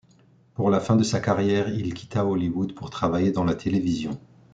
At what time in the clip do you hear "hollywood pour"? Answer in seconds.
2.25-2.89